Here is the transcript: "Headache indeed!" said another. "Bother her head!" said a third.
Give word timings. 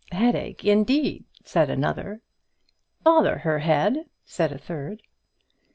"Headache 0.11 0.65
indeed!" 0.65 1.25
said 1.43 1.69
another. 1.69 2.21
"Bother 3.03 3.37
her 3.37 3.59
head!" 3.59 4.05
said 4.25 4.51
a 4.51 4.57
third. 4.57 5.03